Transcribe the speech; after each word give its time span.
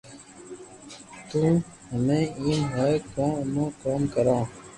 تو 1.29 1.41
ھمي 1.91 2.19
ايم 2.39 2.59
ھوئي 2.75 2.95
ڪو 3.13 3.27
امو 3.41 3.65
ڪوم 3.81 4.01
ڪرو 4.13 4.37